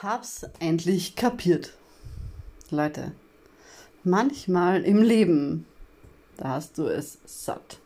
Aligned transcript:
Hab's 0.00 0.46
endlich 0.60 1.16
kapiert. 1.16 1.72
Leute, 2.70 3.10
manchmal 4.04 4.84
im 4.84 5.02
Leben, 5.02 5.66
da 6.36 6.50
hast 6.50 6.78
du 6.78 6.86
es 6.86 7.18
satt. 7.24 7.80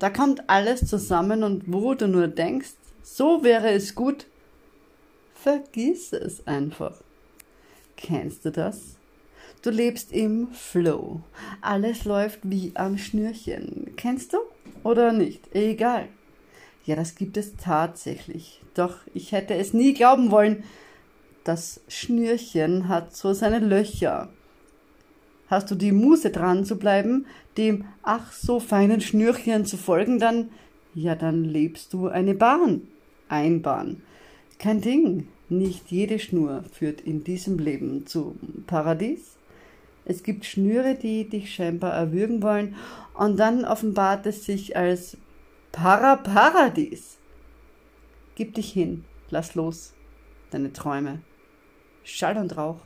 Da 0.00 0.10
kommt 0.10 0.50
alles 0.50 0.84
zusammen 0.84 1.44
und 1.44 1.72
wo 1.72 1.94
du 1.94 2.08
nur 2.08 2.26
denkst, 2.26 2.72
so 3.04 3.44
wäre 3.44 3.70
es 3.70 3.94
gut, 3.94 4.26
vergiss 5.32 6.12
es 6.12 6.44
einfach. 6.48 6.96
Kennst 7.96 8.44
du 8.44 8.50
das? 8.50 8.96
Du 9.62 9.70
lebst 9.70 10.10
im 10.10 10.48
Flow. 10.52 11.20
Alles 11.60 12.04
läuft 12.04 12.40
wie 12.42 12.72
am 12.74 12.98
Schnürchen. 12.98 13.92
Kennst 13.96 14.32
du? 14.32 14.38
Oder 14.82 15.12
nicht? 15.12 15.54
Egal. 15.54 16.08
Ja, 16.84 16.96
das 16.96 17.14
gibt 17.14 17.36
es 17.36 17.54
tatsächlich. 17.54 18.60
Doch 18.74 18.96
ich 19.14 19.30
hätte 19.30 19.54
es 19.54 19.72
nie 19.72 19.94
glauben 19.94 20.32
wollen, 20.32 20.64
das 21.44 21.80
Schnürchen 21.88 22.88
hat 22.88 23.16
so 23.16 23.32
seine 23.32 23.58
Löcher. 23.58 24.28
Hast 25.48 25.70
du 25.70 25.74
die 25.74 25.92
Muße 25.92 26.30
dran 26.30 26.64
zu 26.64 26.76
bleiben, 26.76 27.26
dem 27.56 27.84
ach 28.02 28.32
so 28.32 28.60
feinen 28.60 29.00
Schnürchen 29.00 29.66
zu 29.66 29.76
folgen, 29.76 30.18
dann, 30.18 30.50
ja, 30.94 31.14
dann 31.14 31.44
lebst 31.44 31.92
du 31.92 32.08
eine 32.08 32.34
Bahn. 32.34 32.88
Einbahn. 33.28 34.02
Kein 34.58 34.80
Ding. 34.80 35.28
Nicht 35.48 35.90
jede 35.90 36.18
Schnur 36.18 36.64
führt 36.72 37.02
in 37.02 37.24
diesem 37.24 37.58
Leben 37.58 38.06
zum 38.06 38.64
Paradies. 38.66 39.36
Es 40.06 40.22
gibt 40.22 40.46
Schnüre, 40.46 40.94
die 40.94 41.28
dich 41.28 41.54
scheinbar 41.54 41.92
erwürgen 41.92 42.42
wollen, 42.42 42.76
und 43.14 43.36
dann 43.36 43.66
offenbart 43.66 44.24
es 44.24 44.46
sich 44.46 44.76
als 44.76 45.18
Paraparadies. 45.72 47.18
Gib 48.34 48.54
dich 48.54 48.72
hin, 48.72 49.04
lass 49.28 49.54
los, 49.54 49.92
deine 50.50 50.72
Träume. 50.72 51.20
Schall 52.04 52.36
und 52.36 52.56
Rauch. 52.56 52.80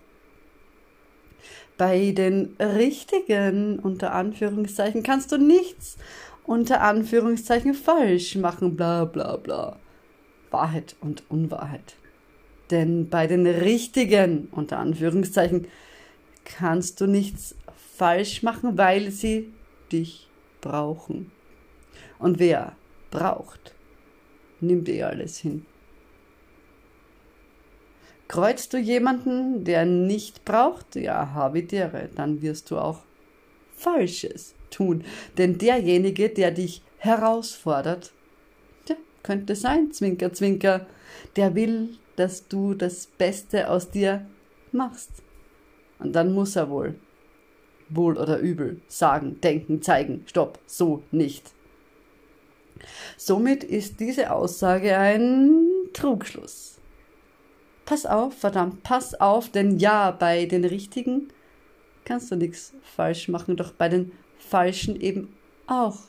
Bei 1.77 2.13
den 2.13 2.57
richtigen, 2.59 3.79
unter 3.79 4.13
Anführungszeichen, 4.13 5.03
kannst 5.03 5.33
du 5.33 5.37
nichts 5.37 5.97
unter 6.45 6.81
Anführungszeichen 6.81 7.75
falsch 7.75 8.37
machen, 8.37 8.77
bla 8.77 9.05
bla 9.05 9.37
bla. 9.37 9.79
Wahrheit 10.51 10.97
und 11.01 11.25
Unwahrheit. 11.29 11.97
Denn 12.71 13.09
bei 13.09 13.27
den 13.27 13.47
richtigen, 13.47 14.49
unter 14.51 14.79
Anführungszeichen, 14.79 15.67
kannst 16.45 17.01
du 17.01 17.07
nichts 17.07 17.55
falsch 17.97 18.43
machen, 18.43 18.79
weil 18.79 19.11
sie 19.11 19.53
dich 19.93 20.29
brauchen. 20.61 21.31
Und 22.19 22.39
wer 22.39 22.77
braucht, 23.11 23.75
nimmt 24.61 24.89
eh 24.89 25.03
alles 25.03 25.39
hin. 25.39 25.67
Kreuzt 28.29 28.73
du 28.73 28.79
jemanden, 28.79 29.65
der 29.65 29.87
nicht 29.87 30.45
braucht, 30.45 30.97
ja, 30.97 31.33
habitäre, 31.35 32.09
dann 32.17 32.43
wirst 32.43 32.71
du 32.71 32.79
auch 32.79 33.01
Falsches 33.77 34.55
tun. 34.71 35.05
Denn 35.39 35.59
derjenige, 35.59 36.29
der 36.29 36.51
dich 36.51 36.83
herausfordert, 36.99 38.13
der 38.89 38.97
könnte 39.23 39.55
sein, 39.55 39.93
Zwinker, 39.93 40.33
Zwinker, 40.33 40.87
der 41.37 41.55
will, 41.55 41.91
dass 42.17 42.49
du 42.49 42.75
das 42.75 43.07
Beste 43.07 43.71
aus 43.71 43.91
dir 43.91 44.27
machst. 44.73 45.11
Und 45.99 46.13
dann 46.13 46.33
muss 46.33 46.57
er 46.57 46.69
wohl, 46.69 46.97
wohl 47.89 48.17
oder 48.17 48.39
übel, 48.39 48.81
sagen, 48.89 49.41
denken, 49.41 49.83
zeigen, 49.83 50.25
stopp, 50.27 50.59
so 50.67 51.03
nicht. 51.11 51.53
Somit 53.17 53.65
ist 53.65 54.01
diese 54.01 54.33
Aussage 54.33 54.97
ein 54.99 55.69
Trugschluss. 55.93 56.76
Pass 57.87 58.05
auf, 58.05 58.37
verdammt, 58.37 58.83
pass 58.83 59.15
auf, 59.15 59.49
denn 59.49 59.79
ja, 59.79 60.11
bei 60.11 60.47
den 60.47 60.65
Richtigen 60.65 61.29
kannst 62.05 62.33
du 62.33 62.37
nichts 62.37 62.75
falsch 62.83 63.29
machen, 63.29 63.57
doch 63.57 63.73
bei 63.73 63.89
den 63.89 64.11
Falschen 64.41 65.01
eben 65.01 65.33
auch. 65.69 66.01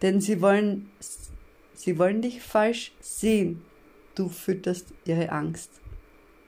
Denn 0.00 0.22
sie 0.22 0.40
wollen, 0.40 0.90
sie 1.74 1.98
wollen 1.98 2.22
dich 2.22 2.40
falsch 2.40 2.92
sehen. 2.98 3.62
Du 4.14 4.30
fütterst 4.30 4.94
ihre 5.04 5.30
Angst. 5.30 5.70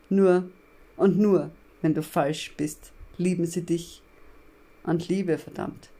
Nur 0.08 0.48
und 0.96 1.18
nur, 1.18 1.50
wenn 1.82 1.92
du 1.92 2.02
falsch 2.02 2.54
bist, 2.56 2.92
lieben 3.18 3.44
sie 3.44 3.66
dich. 3.66 4.00
Und 4.82 5.08
Liebe, 5.08 5.36
verdammt. 5.36 5.90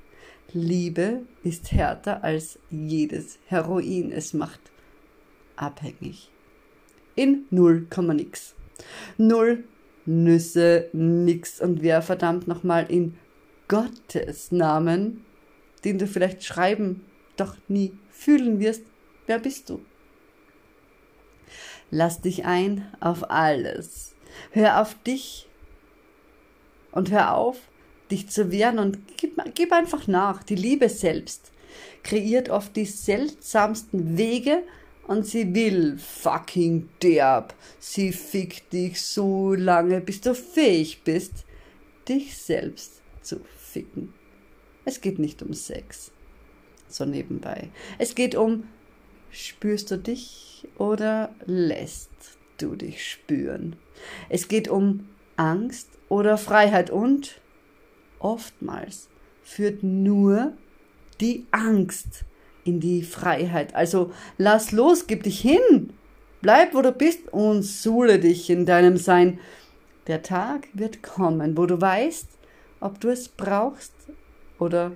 Liebe 0.54 1.26
ist 1.44 1.70
härter 1.70 2.24
als 2.24 2.58
jedes 2.70 3.38
Heroin. 3.46 4.10
Es 4.10 4.32
macht 4.32 4.60
abhängig 5.54 6.30
in 7.20 7.44
0, 7.50 7.86
nix. 8.14 8.54
Null 9.18 9.64
Nüsse, 10.06 10.88
nix. 10.94 11.60
Und 11.60 11.82
wer 11.82 12.00
verdammt 12.00 12.48
nochmal 12.48 12.90
in 12.90 13.18
Gottes 13.68 14.50
Namen, 14.50 15.24
den 15.84 15.98
du 15.98 16.06
vielleicht 16.06 16.42
schreiben, 16.42 17.04
doch 17.36 17.56
nie 17.68 17.92
fühlen 18.10 18.58
wirst, 18.58 18.82
wer 19.26 19.38
bist 19.38 19.68
du? 19.68 19.82
Lass 21.90 22.22
dich 22.22 22.46
ein 22.46 22.90
auf 23.00 23.30
alles. 23.30 24.14
Hör 24.52 24.80
auf 24.80 24.94
dich 25.02 25.46
und 26.92 27.10
hör 27.10 27.36
auf, 27.36 27.58
dich 28.10 28.30
zu 28.30 28.50
wehren 28.50 28.78
und 28.78 28.98
gib, 29.18 29.36
gib 29.54 29.72
einfach 29.72 30.06
nach. 30.06 30.42
Die 30.42 30.54
Liebe 30.54 30.88
selbst 30.88 31.52
kreiert 32.02 32.48
oft 32.48 32.74
die 32.76 32.86
seltsamsten 32.86 34.16
Wege, 34.16 34.62
und 35.10 35.26
sie 35.26 35.56
will 35.56 35.98
fucking 35.98 36.88
derb. 37.02 37.52
Sie 37.80 38.12
fickt 38.12 38.72
dich 38.72 39.02
so 39.02 39.54
lange, 39.54 40.00
bis 40.00 40.20
du 40.20 40.36
fähig 40.36 41.02
bist, 41.02 41.44
dich 42.08 42.38
selbst 42.38 43.02
zu 43.20 43.40
ficken. 43.56 44.14
Es 44.84 45.00
geht 45.00 45.18
nicht 45.18 45.42
um 45.42 45.52
Sex. 45.52 46.12
So 46.86 47.04
nebenbei. 47.04 47.70
Es 47.98 48.14
geht 48.14 48.36
um, 48.36 48.68
spürst 49.32 49.90
du 49.90 49.98
dich 49.98 50.68
oder 50.78 51.34
lässt 51.44 52.38
du 52.58 52.76
dich 52.76 53.04
spüren? 53.04 53.74
Es 54.28 54.46
geht 54.46 54.68
um 54.68 55.08
Angst 55.34 55.88
oder 56.08 56.38
Freiheit 56.38 56.88
und 56.88 57.40
oftmals 58.20 59.08
führt 59.42 59.82
nur 59.82 60.52
die 61.20 61.46
Angst 61.50 62.24
in 62.64 62.80
die 62.80 63.02
Freiheit. 63.02 63.74
Also 63.74 64.12
lass 64.38 64.72
los, 64.72 65.06
gib 65.06 65.22
dich 65.22 65.40
hin, 65.40 65.92
bleib 66.40 66.74
wo 66.74 66.82
du 66.82 66.92
bist 66.92 67.32
und 67.32 67.62
suhle 67.62 68.18
dich 68.18 68.50
in 68.50 68.66
deinem 68.66 68.96
Sein. 68.96 69.40
Der 70.06 70.22
Tag 70.22 70.68
wird 70.72 71.02
kommen, 71.02 71.56
wo 71.56 71.66
du 71.66 71.80
weißt, 71.80 72.28
ob 72.80 73.00
du 73.00 73.08
es 73.08 73.28
brauchst 73.28 73.92
oder 74.58 74.92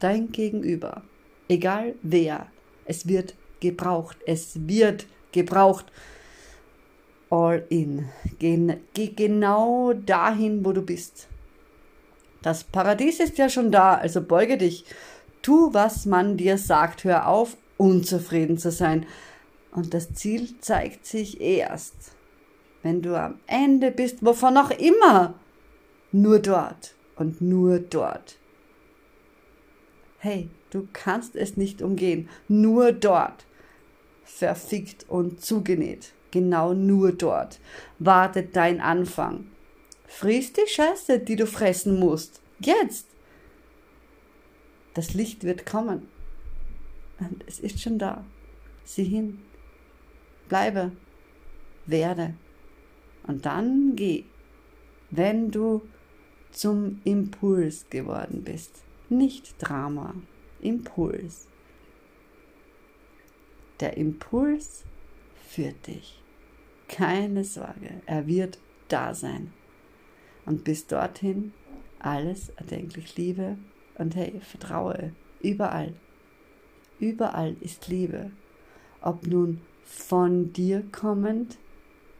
dein 0.00 0.32
Gegenüber. 0.32 1.02
Egal 1.48 1.94
wer, 2.02 2.48
es 2.84 3.06
wird 3.08 3.34
gebraucht, 3.60 4.18
es 4.26 4.66
wird 4.66 5.06
gebraucht. 5.32 5.86
All 7.28 7.64
in. 7.70 8.08
Geh, 8.38 8.76
geh 8.94 9.08
genau 9.08 9.92
dahin, 9.92 10.64
wo 10.64 10.72
du 10.72 10.82
bist. 10.82 11.26
Das 12.42 12.62
Paradies 12.62 13.18
ist 13.18 13.38
ja 13.38 13.48
schon 13.48 13.72
da, 13.72 13.94
also 13.94 14.22
beuge 14.22 14.56
dich 14.56 14.84
Tu, 15.46 15.72
was 15.72 16.06
man 16.06 16.36
dir 16.36 16.58
sagt. 16.58 17.04
Hör 17.04 17.28
auf, 17.28 17.56
unzufrieden 17.76 18.58
zu 18.58 18.72
sein. 18.72 19.06
Und 19.70 19.94
das 19.94 20.12
Ziel 20.12 20.58
zeigt 20.58 21.06
sich 21.06 21.40
erst, 21.40 21.94
wenn 22.82 23.00
du 23.00 23.16
am 23.16 23.38
Ende 23.46 23.92
bist, 23.92 24.26
wovon 24.26 24.56
auch 24.56 24.72
immer. 24.72 25.34
Nur 26.10 26.40
dort 26.40 26.96
und 27.14 27.40
nur 27.40 27.78
dort. 27.78 28.38
Hey, 30.18 30.50
du 30.70 30.88
kannst 30.92 31.36
es 31.36 31.56
nicht 31.56 31.80
umgehen. 31.80 32.28
Nur 32.48 32.90
dort. 32.90 33.46
Verfickt 34.24 35.08
und 35.08 35.44
zugenäht. 35.44 36.12
Genau 36.32 36.74
nur 36.74 37.12
dort. 37.12 37.60
Wartet 38.00 38.56
dein 38.56 38.80
Anfang. 38.80 39.46
Friss 40.08 40.52
die 40.52 40.66
Scheiße, 40.66 41.20
die 41.20 41.36
du 41.36 41.46
fressen 41.46 42.00
musst. 42.00 42.40
Jetzt. 42.58 43.15
Das 44.96 45.12
Licht 45.12 45.44
wird 45.44 45.66
kommen. 45.66 46.08
Und 47.18 47.44
es 47.46 47.58
ist 47.58 47.82
schon 47.82 47.98
da. 47.98 48.24
Sieh 48.82 49.04
hin. 49.04 49.42
Bleibe. 50.48 50.92
Werde. 51.84 52.32
Und 53.26 53.44
dann 53.44 53.94
geh. 53.94 54.24
Wenn 55.10 55.50
du 55.50 55.82
zum 56.50 57.02
Impuls 57.04 57.84
geworden 57.90 58.42
bist. 58.42 58.84
Nicht 59.10 59.56
Drama. 59.58 60.14
Impuls. 60.62 61.46
Der 63.80 63.98
Impuls 63.98 64.84
führt 65.46 65.88
dich. 65.88 66.22
Keine 66.88 67.44
Sorge, 67.44 68.00
er 68.06 68.26
wird 68.26 68.58
da 68.88 69.14
sein. 69.14 69.52
Und 70.46 70.64
bis 70.64 70.86
dorthin 70.86 71.52
alles 71.98 72.48
erdenklich 72.56 73.14
Liebe 73.18 73.58
und 73.98 74.14
hey, 74.16 74.40
vertraue 74.40 75.12
überall. 75.40 75.94
Überall 76.98 77.56
ist 77.60 77.88
Liebe. 77.88 78.30
Ob 79.00 79.26
nun 79.26 79.60
von 79.84 80.52
dir 80.52 80.82
kommend 80.90 81.58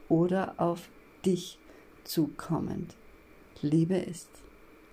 oder 0.09 0.55
auf 0.57 0.89
dich 1.25 1.59
zukommend. 2.03 2.95
Liebe 3.61 3.95
ist 3.97 4.29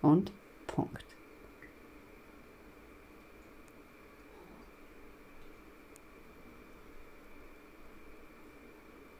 und 0.02 0.32
Punkt. 0.66 1.13